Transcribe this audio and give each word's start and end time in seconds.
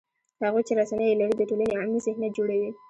هغوی 0.43 0.63
چې 0.67 0.73
رسنۍ 0.79 1.05
یې 1.09 1.19
لري، 1.19 1.33
د 1.37 1.41
ټولنې 1.49 1.77
عمومي 1.79 1.99
ذهنیت 2.05 2.31
جوړوي 2.37 2.69